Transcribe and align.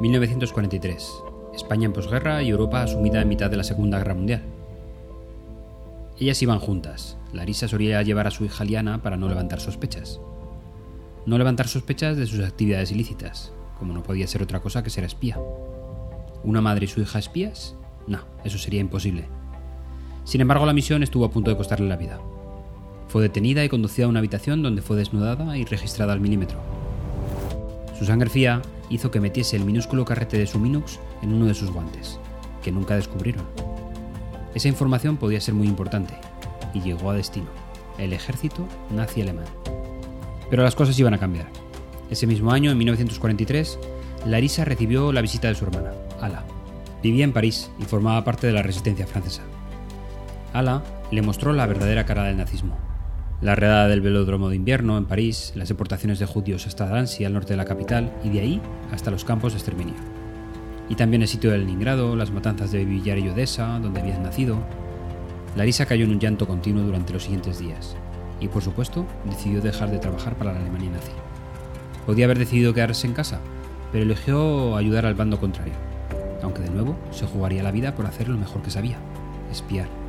1943. 0.00 1.22
España 1.54 1.86
en 1.86 1.94
posguerra 1.94 2.42
y 2.42 2.50
Europa 2.50 2.86
sumida 2.86 3.22
en 3.22 3.28
mitad 3.28 3.50
de 3.50 3.56
la 3.56 3.64
Segunda 3.64 3.96
Guerra 3.96 4.14
Mundial. 4.14 4.42
Ellas 6.18 6.42
iban 6.42 6.58
juntas. 6.58 7.16
Larisa 7.32 7.66
solía 7.66 8.02
llevar 8.02 8.26
a 8.26 8.30
su 8.30 8.44
hija 8.44 8.64
Liana 8.64 9.02
para 9.02 9.16
no 9.16 9.26
levantar 9.26 9.60
sospechas. 9.60 10.20
No 11.24 11.38
levantar 11.38 11.66
sospechas 11.66 12.18
de 12.18 12.26
sus 12.26 12.40
actividades 12.40 12.92
ilícitas, 12.92 13.52
como 13.78 13.94
no 13.94 14.02
podía 14.02 14.26
ser 14.26 14.42
otra 14.42 14.60
cosa 14.60 14.82
que 14.82 14.90
ser 14.90 15.04
espía. 15.04 15.38
¿Una 16.44 16.60
madre 16.60 16.84
y 16.84 16.88
su 16.88 17.00
hija 17.00 17.18
espías? 17.18 17.74
No, 18.06 18.18
eso 18.44 18.58
sería 18.58 18.80
imposible. 18.80 19.26
Sin 20.24 20.42
embargo, 20.42 20.66
la 20.66 20.74
misión 20.74 21.02
estuvo 21.02 21.24
a 21.24 21.30
punto 21.30 21.50
de 21.50 21.56
costarle 21.56 21.88
la 21.88 21.96
vida. 21.96 22.20
Fue 23.08 23.22
detenida 23.22 23.64
y 23.64 23.70
conducida 23.70 24.04
a 24.04 24.08
una 24.10 24.18
habitación 24.18 24.62
donde 24.62 24.82
fue 24.82 24.96
desnudada 24.96 25.56
y 25.56 25.64
registrada 25.64 26.12
al 26.12 26.20
milímetro. 26.20 26.58
Su 27.98 28.04
sangre 28.04 28.28
fría 28.28 28.60
hizo 28.90 29.10
que 29.10 29.20
metiese 29.20 29.56
el 29.56 29.64
minúsculo 29.64 30.04
carrete 30.04 30.38
de 30.38 30.46
su 30.46 30.58
Minux 30.58 31.00
en 31.22 31.32
uno 31.32 31.46
de 31.46 31.54
sus 31.54 31.70
guantes, 31.70 32.18
que 32.62 32.72
nunca 32.72 32.96
descubrieron. 32.96 33.46
Esa 34.54 34.68
información 34.68 35.16
podía 35.16 35.40
ser 35.40 35.54
muy 35.54 35.66
importante, 35.66 36.14
y 36.72 36.80
llegó 36.80 37.10
a 37.10 37.14
destino, 37.14 37.48
el 37.98 38.12
ejército 38.12 38.66
nazi 38.90 39.22
alemán. 39.22 39.46
Pero 40.50 40.62
las 40.62 40.74
cosas 40.74 40.98
iban 40.98 41.14
a 41.14 41.18
cambiar. 41.18 41.48
Ese 42.10 42.26
mismo 42.26 42.52
año, 42.52 42.70
en 42.70 42.78
1943, 42.78 43.78
Larisa 44.26 44.64
recibió 44.64 45.12
la 45.12 45.20
visita 45.20 45.48
de 45.48 45.54
su 45.54 45.64
hermana, 45.64 45.92
Ala. 46.20 46.44
Vivía 47.02 47.24
en 47.24 47.32
París 47.32 47.70
y 47.78 47.84
formaba 47.84 48.24
parte 48.24 48.46
de 48.46 48.52
la 48.52 48.62
resistencia 48.62 49.06
francesa. 49.06 49.42
Ala 50.52 50.82
le 51.10 51.22
mostró 51.22 51.52
la 51.52 51.66
verdadera 51.66 52.06
cara 52.06 52.24
del 52.24 52.36
nazismo. 52.36 52.76
La 53.42 53.54
redada 53.54 53.86
del 53.86 54.00
velódromo 54.00 54.48
de 54.48 54.56
invierno 54.56 54.96
en 54.96 55.04
París, 55.04 55.52
las 55.54 55.68
deportaciones 55.68 56.18
de 56.18 56.24
judíos 56.24 56.66
hasta 56.66 56.86
Danzig, 56.86 57.26
al 57.26 57.34
norte 57.34 57.52
de 57.52 57.58
la 57.58 57.66
capital, 57.66 58.10
y 58.24 58.30
de 58.30 58.40
ahí 58.40 58.62
hasta 58.92 59.10
los 59.10 59.26
campos 59.26 59.52
de 59.52 59.58
exterminio. 59.58 59.94
Y 60.88 60.94
también 60.94 61.20
el 61.20 61.28
sitio 61.28 61.50
de 61.50 61.58
Leningrado, 61.58 62.16
las 62.16 62.30
matanzas 62.30 62.72
de 62.72 62.86
Villar 62.86 63.18
y 63.18 63.28
Odessa, 63.28 63.78
donde 63.78 64.00
habían 64.00 64.22
nacido. 64.22 64.56
Larisa 65.54 65.84
cayó 65.84 66.06
en 66.06 66.12
un 66.12 66.20
llanto 66.20 66.46
continuo 66.46 66.82
durante 66.82 67.12
los 67.12 67.24
siguientes 67.24 67.58
días, 67.58 67.94
y 68.40 68.48
por 68.48 68.62
supuesto 68.62 69.04
decidió 69.26 69.60
dejar 69.60 69.90
de 69.90 69.98
trabajar 69.98 70.36
para 70.36 70.54
la 70.54 70.60
Alemania 70.60 70.92
nazi. 70.92 71.12
Podía 72.06 72.24
haber 72.24 72.38
decidido 72.38 72.72
quedarse 72.72 73.06
en 73.06 73.12
casa, 73.12 73.40
pero 73.92 74.04
eligió 74.04 74.76
ayudar 74.76 75.04
al 75.04 75.14
bando 75.14 75.38
contrario, 75.38 75.74
aunque 76.42 76.62
de 76.62 76.70
nuevo 76.70 76.96
se 77.10 77.26
jugaría 77.26 77.62
la 77.62 77.70
vida 77.70 77.94
por 77.94 78.06
hacer 78.06 78.28
lo 78.28 78.38
mejor 78.38 78.62
que 78.62 78.70
sabía, 78.70 78.96
espiar. 79.50 80.05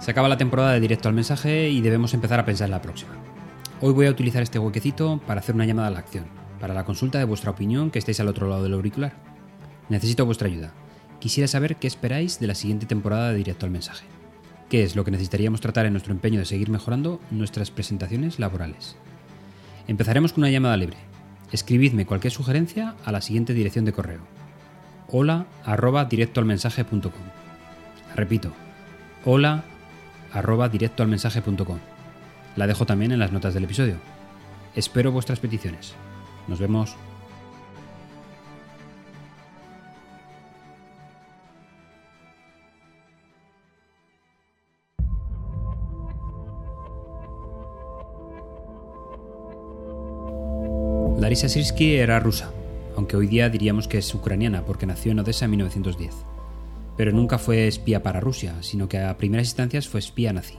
Se 0.00 0.12
acaba 0.12 0.28
la 0.28 0.38
temporada 0.38 0.72
de 0.72 0.80
directo 0.80 1.08
al 1.08 1.14
mensaje 1.14 1.70
y 1.70 1.80
debemos 1.80 2.14
empezar 2.14 2.38
a 2.38 2.44
pensar 2.44 2.66
en 2.66 2.70
la 2.70 2.82
próxima. 2.82 3.10
Hoy 3.80 3.92
voy 3.92 4.06
a 4.06 4.10
utilizar 4.10 4.42
este 4.42 4.58
huequecito 4.58 5.20
para 5.26 5.40
hacer 5.40 5.54
una 5.54 5.66
llamada 5.66 5.88
a 5.88 5.90
la 5.90 5.98
acción, 5.98 6.26
para 6.60 6.72
la 6.72 6.84
consulta 6.84 7.18
de 7.18 7.24
vuestra 7.24 7.50
opinión 7.50 7.90
que 7.90 7.98
estéis 7.98 8.20
al 8.20 8.28
otro 8.28 8.48
lado 8.48 8.62
del 8.62 8.74
auricular. 8.74 9.14
Necesito 9.88 10.24
vuestra 10.24 10.46
ayuda. 10.46 10.72
Quisiera 11.18 11.48
saber 11.48 11.76
qué 11.76 11.88
esperáis 11.88 12.38
de 12.38 12.46
la 12.46 12.54
siguiente 12.54 12.86
temporada 12.86 13.30
de 13.30 13.38
directo 13.38 13.66
al 13.66 13.72
mensaje. 13.72 14.06
¿Qué 14.70 14.84
es 14.84 14.94
lo 14.94 15.04
que 15.04 15.10
necesitaríamos 15.10 15.60
tratar 15.60 15.86
en 15.86 15.92
nuestro 15.92 16.12
empeño 16.12 16.38
de 16.38 16.44
seguir 16.44 16.70
mejorando 16.70 17.20
nuestras 17.32 17.72
presentaciones 17.72 18.38
laborales? 18.38 18.96
Empezaremos 19.88 20.32
con 20.32 20.44
una 20.44 20.50
llamada 20.50 20.76
libre. 20.76 20.98
Escribidme 21.50 22.06
cualquier 22.06 22.32
sugerencia 22.32 22.94
a 23.04 23.10
la 23.10 23.20
siguiente 23.20 23.52
dirección 23.52 23.84
de 23.84 23.92
correo. 23.92 24.20
hola 25.08 25.46
arroba 25.64 26.08
Repito, 28.14 28.52
hola 29.24 29.64
arroba 30.38 30.68
directoalmensaje.com. 30.68 31.78
La 32.56 32.66
dejo 32.66 32.86
también 32.86 33.12
en 33.12 33.18
las 33.18 33.32
notas 33.32 33.54
del 33.54 33.64
episodio. 33.64 33.96
Espero 34.74 35.12
vuestras 35.12 35.40
peticiones. 35.40 35.94
Nos 36.46 36.58
vemos. 36.58 36.96
Larisa 51.20 51.48
Sirsky 51.48 51.96
era 51.96 52.20
rusa, 52.20 52.52
aunque 52.96 53.16
hoy 53.16 53.26
día 53.26 53.50
diríamos 53.50 53.86
que 53.88 53.98
es 53.98 54.14
ucraniana 54.14 54.62
porque 54.62 54.86
nació 54.86 55.12
en 55.12 55.18
Odessa 55.18 55.44
en 55.44 55.50
1910 55.50 56.27
pero 56.98 57.12
nunca 57.12 57.38
fue 57.38 57.68
espía 57.68 58.02
para 58.02 58.18
Rusia, 58.18 58.56
sino 58.60 58.88
que 58.88 58.98
a 58.98 59.16
primeras 59.16 59.46
instancias 59.46 59.86
fue 59.86 60.00
espía 60.00 60.32
nazi. 60.32 60.58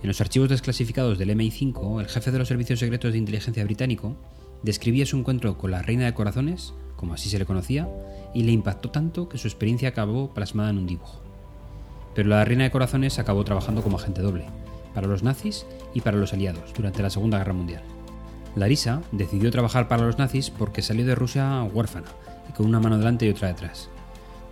En 0.00 0.08
los 0.08 0.20
archivos 0.22 0.48
desclasificados 0.48 1.18
del 1.18 1.28
MI5, 1.28 2.00
el 2.00 2.08
jefe 2.08 2.32
de 2.32 2.38
los 2.38 2.48
servicios 2.48 2.80
secretos 2.80 3.12
de 3.12 3.18
inteligencia 3.18 3.62
británico 3.62 4.16
describía 4.62 5.04
su 5.04 5.18
encuentro 5.18 5.58
con 5.58 5.70
la 5.70 5.82
Reina 5.82 6.06
de 6.06 6.14
Corazones, 6.14 6.72
como 6.96 7.12
así 7.12 7.28
se 7.28 7.38
le 7.38 7.44
conocía, 7.44 7.86
y 8.32 8.44
le 8.44 8.52
impactó 8.52 8.90
tanto 8.90 9.28
que 9.28 9.36
su 9.36 9.46
experiencia 9.46 9.90
acabó 9.90 10.32
plasmada 10.32 10.70
en 10.70 10.78
un 10.78 10.86
dibujo. 10.86 11.20
Pero 12.14 12.30
la 12.30 12.46
Reina 12.46 12.64
de 12.64 12.70
Corazones 12.70 13.18
acabó 13.18 13.44
trabajando 13.44 13.82
como 13.82 13.98
agente 13.98 14.22
doble, 14.22 14.46
para 14.94 15.06
los 15.06 15.22
nazis 15.22 15.66
y 15.92 16.00
para 16.00 16.16
los 16.16 16.32
aliados, 16.32 16.72
durante 16.74 17.02
la 17.02 17.10
Segunda 17.10 17.36
Guerra 17.36 17.52
Mundial. 17.52 17.82
Larisa 18.56 19.02
decidió 19.12 19.50
trabajar 19.50 19.86
para 19.86 20.06
los 20.06 20.16
nazis 20.16 20.48
porque 20.48 20.80
salió 20.80 21.04
de 21.04 21.14
Rusia 21.14 21.62
huérfana 21.62 22.08
y 22.48 22.52
con 22.54 22.64
una 22.64 22.80
mano 22.80 22.96
delante 22.96 23.26
y 23.26 23.30
otra 23.30 23.48
detrás, 23.48 23.90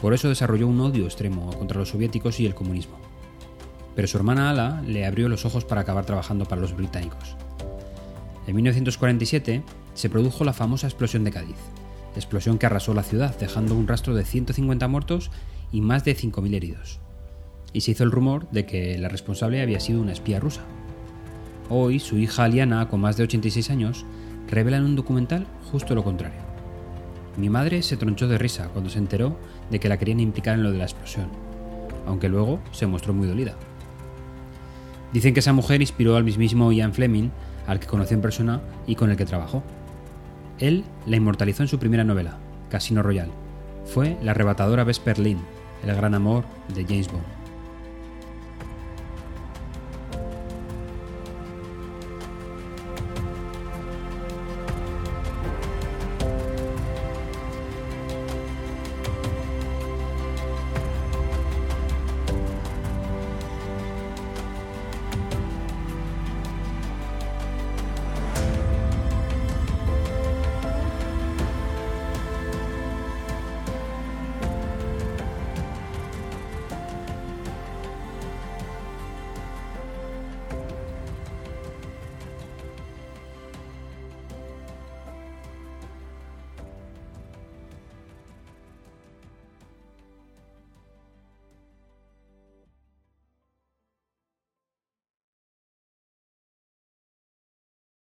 por 0.00 0.14
eso 0.14 0.28
desarrolló 0.28 0.68
un 0.68 0.80
odio 0.80 1.04
extremo 1.04 1.50
contra 1.58 1.78
los 1.78 1.90
soviéticos 1.90 2.38
y 2.40 2.46
el 2.46 2.54
comunismo. 2.54 2.98
Pero 3.96 4.06
su 4.06 4.16
hermana 4.16 4.50
Ala 4.50 4.82
le 4.86 5.04
abrió 5.04 5.28
los 5.28 5.44
ojos 5.44 5.64
para 5.64 5.80
acabar 5.80 6.06
trabajando 6.06 6.44
para 6.44 6.60
los 6.60 6.76
británicos. 6.76 7.36
En 8.46 8.54
1947 8.54 9.62
se 9.94 10.08
produjo 10.08 10.44
la 10.44 10.52
famosa 10.52 10.86
explosión 10.86 11.24
de 11.24 11.32
Cádiz, 11.32 11.56
explosión 12.14 12.58
que 12.58 12.66
arrasó 12.66 12.94
la 12.94 13.02
ciudad, 13.02 13.36
dejando 13.38 13.74
un 13.74 13.88
rastro 13.88 14.14
de 14.14 14.24
150 14.24 14.86
muertos 14.88 15.30
y 15.72 15.80
más 15.80 16.04
de 16.04 16.16
5.000 16.16 16.54
heridos. 16.54 17.00
Y 17.72 17.82
se 17.82 17.90
hizo 17.90 18.04
el 18.04 18.12
rumor 18.12 18.48
de 18.50 18.66
que 18.66 18.96
la 18.98 19.08
responsable 19.08 19.60
había 19.60 19.80
sido 19.80 20.00
una 20.00 20.12
espía 20.12 20.40
rusa. 20.40 20.62
Hoy, 21.68 21.98
su 21.98 22.16
hija 22.16 22.44
Aliana, 22.44 22.88
con 22.88 23.00
más 23.00 23.16
de 23.16 23.24
86 23.24 23.70
años, 23.70 24.06
revela 24.48 24.78
en 24.78 24.84
un 24.84 24.96
documental 24.96 25.46
justo 25.70 25.94
lo 25.94 26.02
contrario. 26.02 26.47
Mi 27.38 27.48
madre 27.48 27.82
se 27.82 27.96
tronchó 27.96 28.26
de 28.26 28.36
risa 28.36 28.68
cuando 28.72 28.90
se 28.90 28.98
enteró 28.98 29.38
de 29.70 29.78
que 29.78 29.88
la 29.88 29.96
querían 29.96 30.18
implicar 30.18 30.56
en 30.56 30.64
lo 30.64 30.72
de 30.72 30.78
la 30.78 30.84
explosión, 30.84 31.28
aunque 32.04 32.28
luego 32.28 32.58
se 32.72 32.88
mostró 32.88 33.14
muy 33.14 33.28
dolida. 33.28 33.54
Dicen 35.12 35.34
que 35.34 35.40
esa 35.40 35.52
mujer 35.52 35.80
inspiró 35.80 36.16
al 36.16 36.24
mismísimo 36.24 36.72
Ian 36.72 36.92
Fleming, 36.92 37.30
al 37.68 37.78
que 37.78 37.86
conoció 37.86 38.16
en 38.16 38.22
persona 38.22 38.60
y 38.88 38.96
con 38.96 39.10
el 39.10 39.16
que 39.16 39.24
trabajó. 39.24 39.62
Él 40.58 40.82
la 41.06 41.16
inmortalizó 41.16 41.62
en 41.62 41.68
su 41.68 41.78
primera 41.78 42.02
novela, 42.02 42.38
Casino 42.70 43.04
Royale. 43.04 43.30
Fue 43.84 44.18
la 44.20 44.32
arrebatadora 44.32 44.82
Vesper 44.82 45.20
Lynn, 45.20 45.38
el 45.86 45.94
gran 45.94 46.14
amor 46.14 46.44
de 46.74 46.82
James 46.82 47.06
Bond. 47.06 47.37